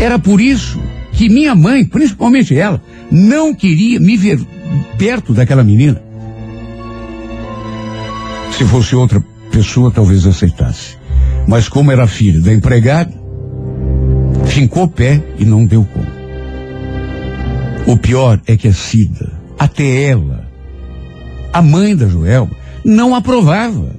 [0.00, 0.80] Era por isso
[1.12, 4.40] que minha mãe, principalmente ela, não queria me ver
[4.98, 6.05] perto daquela menina.
[8.56, 10.96] Se fosse outra pessoa, talvez aceitasse.
[11.46, 13.12] Mas como era filha da empregada,
[14.46, 16.16] fincou o pé e não deu conta.
[17.86, 20.48] O pior é que a Cida, até ela,
[21.52, 23.94] a mãe da Joelma, não aprovava.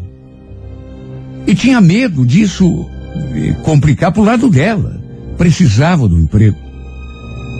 [1.45, 2.89] E tinha medo disso
[3.35, 4.99] eh, complicar para o lado dela.
[5.37, 6.57] Precisava do emprego.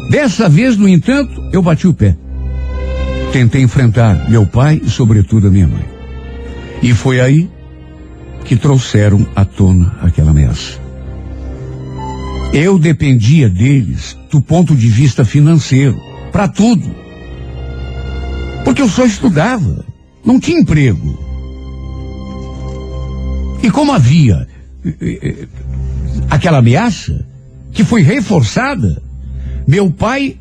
[0.10, 2.18] Dessa vez, no entanto, eu bati o pé.
[3.32, 5.97] Tentei enfrentar meu pai e, sobretudo, a minha mãe.
[6.82, 7.50] E foi aí
[8.46, 10.80] que trouxeram à tona aquela ameaça.
[12.54, 16.00] Eu dependia deles do ponto de vista financeiro,
[16.32, 16.90] para tudo.
[18.63, 19.86] Porque eu só estudava,
[20.26, 21.18] não tinha emprego.
[23.62, 24.48] E como havia
[24.86, 25.48] eh, eh,
[26.30, 27.26] aquela ameaça,
[27.74, 29.02] que foi reforçada,
[29.68, 30.38] meu pai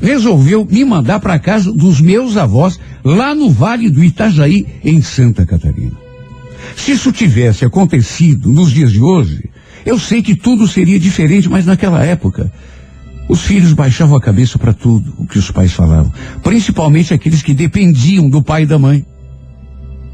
[0.00, 5.44] resolveu me mandar para casa dos meus avós, lá no Vale do Itajaí, em Santa
[5.44, 5.92] Catarina.
[6.76, 9.50] Se isso tivesse acontecido nos dias de hoje,
[9.84, 12.52] eu sei que tudo seria diferente, mas naquela época,
[13.28, 17.54] os filhos baixavam a cabeça para tudo o que os pais falavam, principalmente aqueles que
[17.54, 19.04] dependiam do pai e da mãe,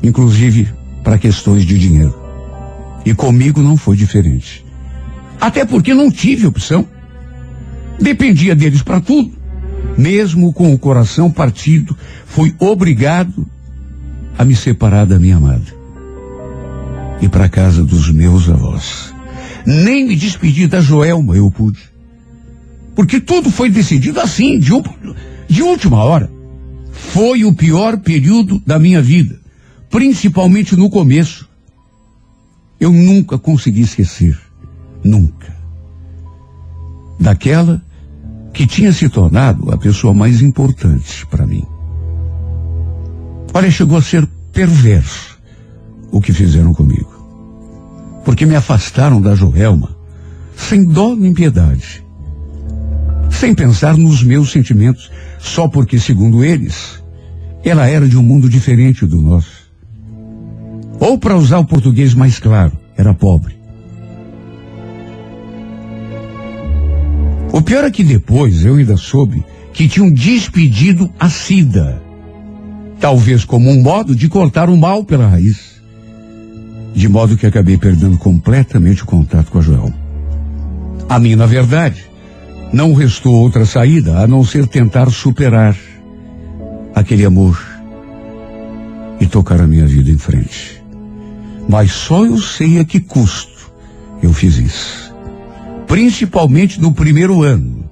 [0.02, 0.68] inclusive
[1.02, 2.14] para questões de dinheiro.
[3.04, 4.64] E comigo não foi diferente.
[5.40, 6.86] Até porque não tive opção.
[8.00, 9.30] Dependia deles para tudo.
[9.96, 13.46] Mesmo com o coração partido, fui obrigado
[14.36, 15.74] a me separar da minha amada.
[17.20, 19.14] E para casa dos meus avós.
[19.66, 21.80] Nem me despedir da Joelma eu pude.
[22.94, 24.70] Porque tudo foi decidido assim, de,
[25.48, 26.30] de última hora.
[26.92, 29.38] Foi o pior período da minha vida,
[29.90, 31.48] principalmente no começo.
[32.78, 34.38] Eu nunca consegui esquecer.
[35.02, 35.54] Nunca.
[37.18, 37.83] Daquela
[38.54, 41.66] que tinha se tornado a pessoa mais importante para mim.
[43.52, 45.36] Olha, chegou a ser perverso
[46.10, 47.12] o que fizeram comigo.
[48.24, 49.94] Porque me afastaram da Joelma,
[50.56, 52.02] sem dó nem piedade.
[53.28, 57.02] Sem pensar nos meus sentimentos, só porque, segundo eles,
[57.64, 59.64] ela era de um mundo diferente do nosso.
[61.00, 63.63] Ou, para usar o português mais claro, era pobre.
[67.54, 72.02] O pior é que depois eu ainda soube que tinham despedido a Cida.
[72.98, 75.80] Talvez como um modo de cortar o mal pela raiz.
[76.92, 79.94] De modo que acabei perdendo completamente o contato com a Joel.
[81.08, 82.04] A mim, na verdade,
[82.72, 85.76] não restou outra saída a não ser tentar superar
[86.92, 87.56] aquele amor
[89.20, 90.82] e tocar a minha vida em frente.
[91.68, 93.72] Mas só eu sei a que custo
[94.20, 95.13] eu fiz isso.
[95.86, 97.84] Principalmente no primeiro ano.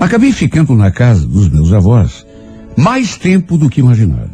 [0.00, 2.26] Acabei ficando na casa dos meus avós
[2.76, 4.30] mais tempo do que imaginava.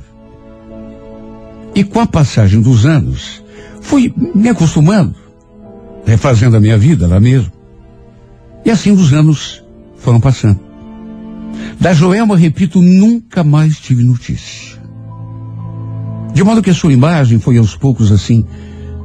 [1.74, 3.42] E com a passagem dos anos,
[3.80, 5.14] fui me acostumando,
[6.06, 7.52] refazendo a minha vida lá mesmo.
[8.64, 9.62] E assim os anos
[9.96, 10.60] foram passando.
[11.80, 14.78] Da Joelma, repito, nunca mais tive notícia.
[16.32, 18.44] De modo que a sua imagem foi aos poucos assim,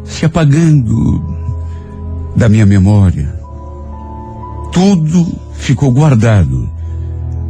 [0.03, 1.42] se apagando
[2.35, 3.33] da minha memória.
[4.71, 6.69] Tudo ficou guardado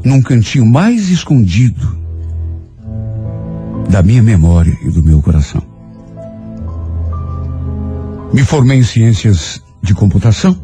[0.04, 1.98] num cantinho mais escondido
[3.90, 5.62] da minha memória e do meu coração.
[8.34, 10.58] Me formei em ciências de computação.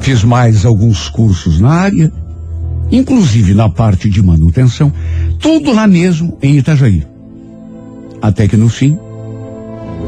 [0.00, 2.10] Fiz mais alguns cursos na área,
[2.90, 4.90] inclusive na parte de manutenção,
[5.38, 7.06] tudo lá mesmo em Itajaí.
[8.22, 8.98] Até que no fim,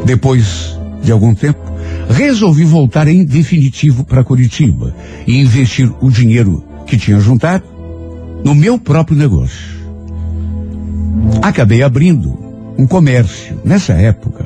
[0.07, 1.61] depois de algum tempo,
[2.09, 4.95] resolvi voltar em definitivo para Curitiba
[5.27, 7.65] e investir o dinheiro que tinha juntado
[8.45, 9.83] no meu próprio negócio.
[11.43, 12.39] Acabei abrindo
[12.79, 13.59] um comércio.
[13.65, 14.45] Nessa época,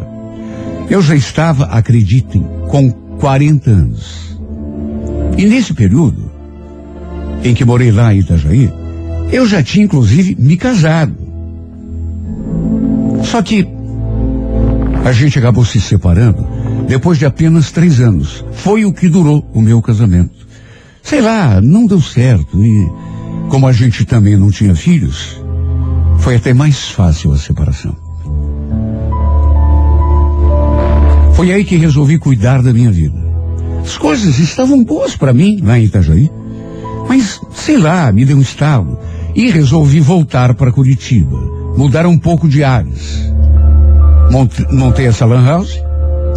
[0.88, 4.38] eu já estava, acreditem, com 40 anos.
[5.36, 6.30] E nesse período,
[7.44, 8.72] em que morei lá em Itajaí,
[9.30, 11.14] eu já tinha inclusive me casado.
[13.24, 13.66] Só que
[15.06, 16.44] a gente acabou se separando
[16.88, 18.44] depois de apenas três anos.
[18.54, 20.34] Foi o que durou o meu casamento.
[21.00, 22.90] Sei lá, não deu certo e,
[23.48, 25.40] como a gente também não tinha filhos,
[26.18, 27.96] foi até mais fácil a separação.
[31.34, 33.24] Foi aí que resolvi cuidar da minha vida.
[33.84, 36.28] As coisas estavam boas para mim lá em Itajaí,
[37.08, 38.98] mas sei lá, me deu um estalo
[39.36, 41.38] e resolvi voltar para Curitiba,
[41.76, 43.35] mudar um pouco de áreas.
[44.30, 45.80] Montei essa lan house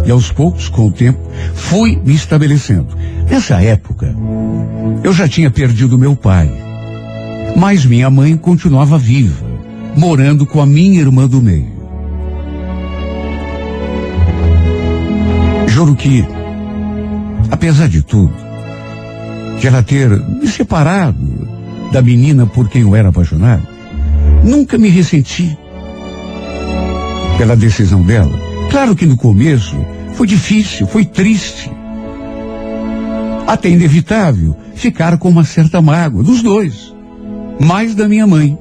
[0.04, 1.18] e aos poucos, com o tempo,
[1.54, 2.88] fui me estabelecendo.
[3.28, 4.14] Nessa época,
[5.02, 6.50] eu já tinha perdido meu pai,
[7.56, 9.44] mas minha mãe continuava viva,
[9.96, 11.80] morando com a minha irmã do meio.
[15.68, 16.24] Juro que,
[17.50, 18.34] apesar de tudo,
[19.60, 21.18] de ela ter me separado
[21.92, 23.66] da menina por quem eu era apaixonado,
[24.42, 25.56] nunca me ressenti
[27.40, 28.38] pela decisão dela.
[28.70, 29.74] Claro que no começo
[30.12, 31.72] foi difícil, foi triste.
[33.46, 36.94] Até inevitável ficar com uma certa mágoa dos dois,
[37.58, 38.58] mais da minha mãe,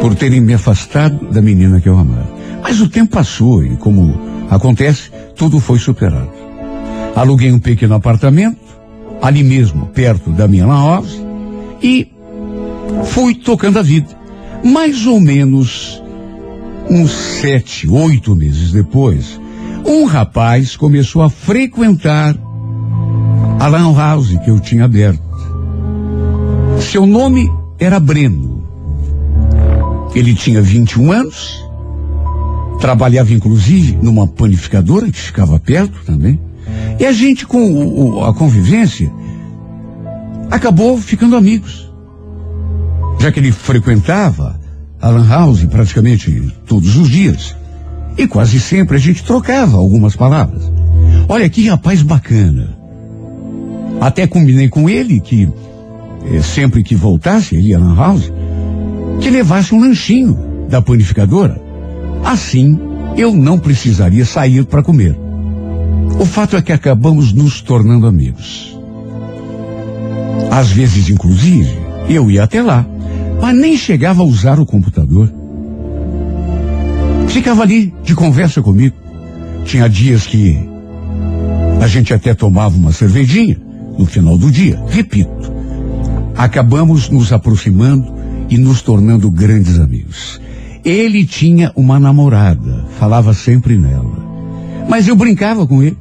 [0.00, 2.30] por terem me afastado da menina que eu amava.
[2.62, 6.30] Mas o tempo passou e, como acontece, tudo foi superado.
[7.16, 8.60] Aluguei um pequeno apartamento,
[9.20, 11.20] ali mesmo, perto da minha house,
[11.82, 12.06] e
[13.06, 14.15] fui tocando a vida.
[14.64, 16.02] Mais ou menos
[16.88, 19.40] uns sete, oito meses depois,
[19.84, 22.36] um rapaz começou a frequentar
[23.58, 25.22] a lan house que eu tinha aberto.
[26.80, 28.64] Seu nome era Breno.
[30.14, 31.64] Ele tinha 21 anos,
[32.80, 36.40] trabalhava inclusive numa panificadora que ficava perto também.
[36.98, 39.12] E a gente, com o, o, a convivência,
[40.50, 41.90] acabou ficando amigos.
[43.18, 44.58] Já que ele frequentava
[45.00, 47.56] a Lan House praticamente todos os dias.
[48.16, 50.70] E quase sempre a gente trocava algumas palavras.
[51.28, 52.76] Olha que rapaz bacana.
[54.00, 55.48] Até combinei com ele que,
[56.30, 58.32] eh, sempre que voltasse, ele ia na house,
[59.20, 61.60] que levasse um lanchinho da panificadora.
[62.24, 62.78] Assim,
[63.16, 65.16] eu não precisaria sair para comer.
[66.18, 68.78] O fato é que acabamos nos tornando amigos.
[70.50, 71.76] Às vezes, inclusive,
[72.08, 72.86] eu ia até lá,
[73.40, 75.32] mas nem chegava a usar o computador.
[77.28, 78.96] Ficava ali de conversa comigo.
[79.64, 80.58] Tinha dias que
[81.80, 83.60] a gente até tomava uma cervejinha
[83.98, 84.82] no final do dia.
[84.88, 85.52] Repito,
[86.36, 88.14] acabamos nos aproximando
[88.48, 90.40] e nos tornando grandes amigos.
[90.84, 94.24] Ele tinha uma namorada, falava sempre nela.
[94.88, 95.98] Mas eu brincava com ele.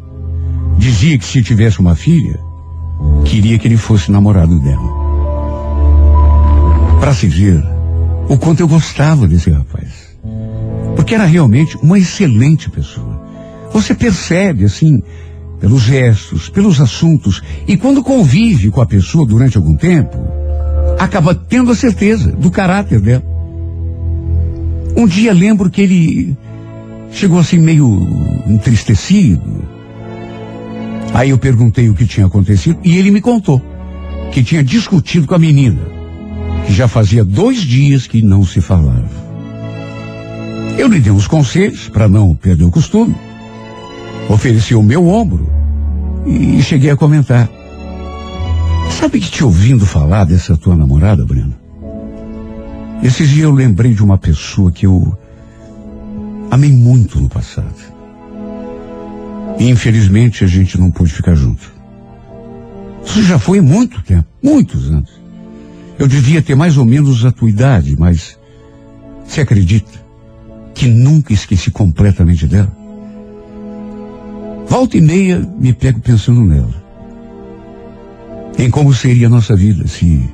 [0.77, 2.39] Dizia que se tivesse uma filha,
[3.23, 5.04] queria que ele fosse namorado dela.
[7.05, 7.63] Para ver
[8.27, 10.17] o quanto eu gostava desse rapaz.
[10.95, 13.21] Porque era realmente uma excelente pessoa.
[13.71, 15.03] Você percebe, assim,
[15.59, 20.17] pelos gestos, pelos assuntos, e quando convive com a pessoa durante algum tempo,
[20.97, 23.23] acaba tendo a certeza do caráter dela.
[24.97, 26.35] Um dia lembro que ele
[27.11, 27.99] chegou assim meio
[28.47, 29.63] entristecido.
[31.13, 33.61] Aí eu perguntei o que tinha acontecido e ele me contou
[34.31, 35.94] que tinha discutido com a menina,
[36.65, 39.09] que já fazia dois dias que não se falava.
[40.77, 43.15] Eu lhe dei uns conselhos para não perder o costume.
[44.29, 45.49] Ofereci o meu ombro
[46.25, 47.49] e cheguei a comentar.
[48.91, 51.53] Sabe que te ouvindo falar dessa tua namorada, Breno?
[53.03, 55.17] Esses dias eu lembrei de uma pessoa que eu
[56.49, 57.75] amei muito no passado.
[59.59, 61.73] E infelizmente a gente não pôde ficar junto.
[63.05, 65.24] Isso já foi muito tempo, muitos anos.
[65.97, 68.37] Eu devia ter mais ou menos a tua idade, mas
[69.25, 69.91] você acredita
[70.73, 72.71] que nunca esqueci completamente dela?
[74.67, 76.83] Volta e meia me pego pensando nela.
[78.57, 80.29] Em como seria a nossa vida se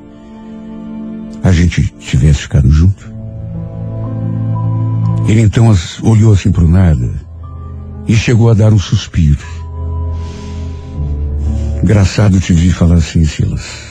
[1.43, 3.11] a gente tivesse ficado junto.
[5.27, 7.09] Ele então olhou assim para nada
[8.07, 9.45] e chegou a dar um suspiro.
[11.83, 13.90] Engraçado te vi falar assim, Silas.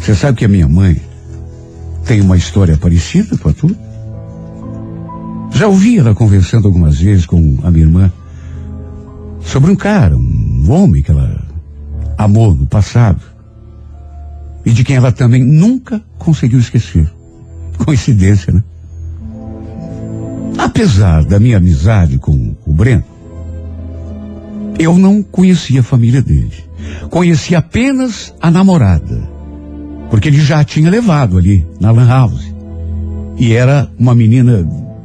[0.00, 1.00] Você sabe que a minha mãe
[2.06, 3.76] tem uma história parecida com a tua?
[5.52, 8.10] Já ouvi ela conversando algumas vezes com a minha irmã
[9.42, 11.44] sobre um cara, um homem que ela
[12.16, 13.20] amou no passado
[14.64, 17.10] e de quem ela também nunca conseguiu esquecer.
[17.84, 18.64] Coincidência, né?
[20.56, 23.04] Apesar da minha amizade com o Breno,
[24.78, 26.52] eu não conhecia a família dele.
[27.10, 29.29] Conhecia apenas a namorada.
[30.10, 32.52] Porque ele já tinha levado ali na Lan House.
[33.38, 34.62] E era uma menina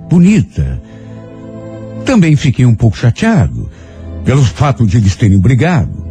[0.09, 0.81] bonita.
[2.03, 3.69] Também fiquei um pouco chateado
[4.25, 6.05] pelo fato de eles terem brigado.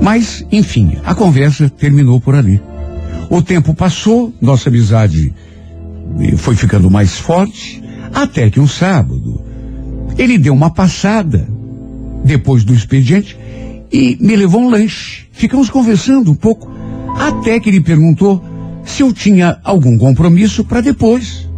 [0.00, 2.60] Mas, enfim, a conversa terminou por ali.
[3.28, 5.34] O tempo passou, nossa amizade
[6.36, 7.82] foi ficando mais forte,
[8.14, 9.42] até que um sábado
[10.16, 11.46] ele deu uma passada
[12.24, 13.38] depois do expediente
[13.92, 15.26] e me levou um lanche.
[15.32, 16.70] Ficamos conversando um pouco,
[17.18, 18.42] até que ele perguntou
[18.84, 21.48] se eu tinha algum compromisso para depois.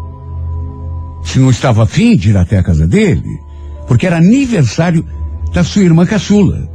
[1.23, 3.39] Se não estava afim de ir até a casa dele,
[3.87, 5.05] porque era aniversário
[5.53, 6.69] da sua irmã caçula.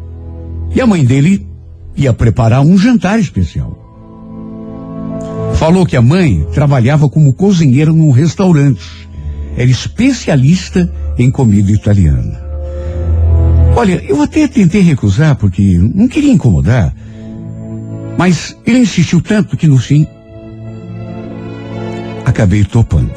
[0.74, 1.48] E a mãe dele
[1.96, 3.82] ia preparar um jantar especial.
[5.56, 8.84] Falou que a mãe trabalhava como cozinheira num restaurante.
[9.58, 12.44] Era especialista em comida italiana.
[13.76, 16.94] Olha, eu até tentei recusar porque não queria incomodar.
[18.18, 20.08] Mas ele insistiu tanto que no fim
[22.26, 23.14] acabei topando.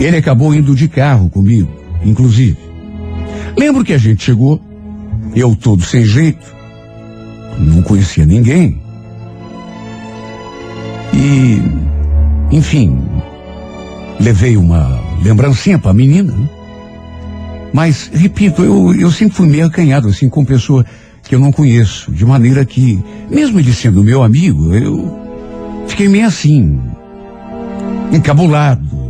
[0.00, 1.70] Ele acabou indo de carro comigo,
[2.04, 2.58] inclusive.
[3.56, 4.60] Lembro que a gente chegou,
[5.34, 6.44] eu todo sem jeito,
[7.58, 8.80] não conhecia ninguém.
[11.12, 11.62] E,
[12.50, 12.98] enfim,
[14.18, 16.32] levei uma lembrancinha para a menina.
[16.32, 16.48] Né?
[17.72, 20.84] Mas, repito, eu, eu sempre fui meio acanhado, assim, com pessoa
[21.22, 22.10] que eu não conheço.
[22.12, 22.98] De maneira que,
[23.30, 25.18] mesmo ele sendo meu amigo, eu
[25.86, 26.80] fiquei meio assim,
[28.12, 29.02] encabulado.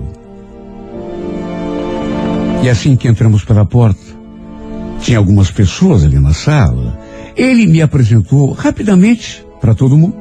[2.63, 4.01] E assim que entramos pela porta,
[5.01, 6.99] tinha algumas pessoas ali na sala.
[7.37, 10.15] Ele me apresentou rapidamente para todo mundo.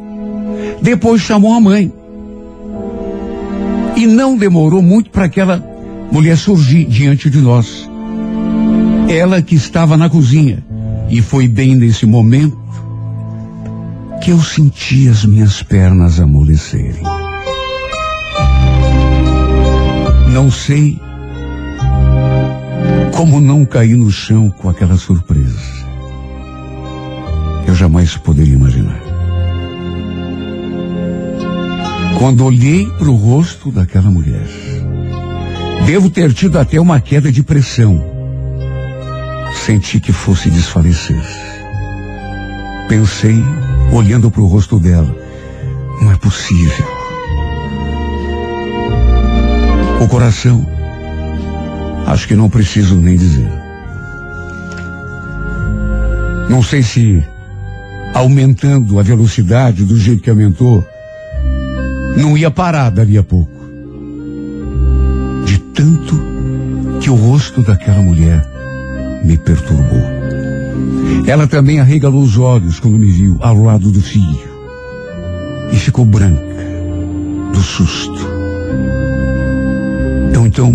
[0.82, 1.94] Depois chamou a mãe.
[3.96, 5.64] E não demorou muito para aquela
[6.12, 7.88] mulher surgir diante de nós.
[9.08, 10.64] Ela que estava na cozinha.
[11.12, 12.58] E foi bem nesse momento
[14.24, 17.04] que eu senti as minhas pernas amolecerem.
[20.32, 21.00] Não sei
[23.14, 25.82] como não caí no chão com aquela surpresa
[27.72, 29.02] eu jamais poderia imaginar.
[32.20, 34.48] Quando olhei para o rosto daquela mulher,
[35.86, 38.21] devo ter tido até uma queda de pressão.
[39.54, 41.22] Senti que fosse desfalecer.
[42.88, 43.44] Pensei,
[43.94, 45.16] olhando para o rosto dela,
[46.02, 46.86] não é possível.
[50.02, 50.66] O coração,
[52.08, 53.50] acho que não preciso nem dizer.
[56.50, 57.24] Não sei se
[58.14, 60.86] aumentando a velocidade do jeito que aumentou,
[62.18, 63.52] não ia parar dali a pouco.
[65.46, 66.22] De tanto
[67.00, 68.46] que o rosto daquela mulher
[69.24, 70.02] me perturbou.
[71.26, 74.52] Ela também arregalou os olhos quando me viu ao lado do filho
[75.72, 76.42] e ficou branca
[77.54, 78.28] do susto.
[80.34, 80.72] Eu então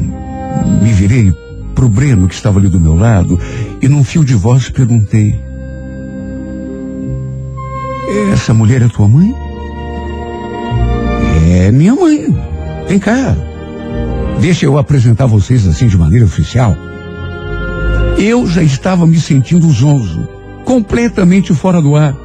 [0.83, 1.35] me virei
[1.75, 3.39] pro Breno que estava ali do meu lado
[3.81, 5.47] e num fio de voz perguntei:
[8.33, 9.35] essa mulher é tua mãe?
[11.51, 12.35] É minha mãe.
[12.89, 13.37] Vem cá.
[14.41, 16.77] Deixa eu apresentar vocês assim de maneira oficial.
[18.19, 20.27] Eu já estava me sentindo zonzo,
[20.65, 22.17] completamente fora do ar.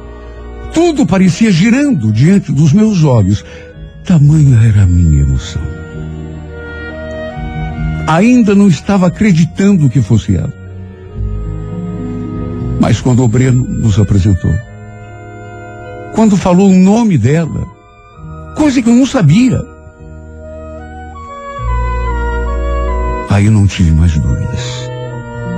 [0.72, 3.44] Tudo parecia girando diante dos meus olhos.
[4.04, 5.62] Tamanha era a minha emoção.
[8.08, 10.52] Ainda não estava acreditando que fosse ela.
[12.80, 14.52] Mas quando o Breno nos apresentou,
[16.14, 17.66] quando falou o nome dela,
[18.56, 19.60] coisa que eu não sabia,
[23.30, 24.81] aí eu não tive mais dúvidas.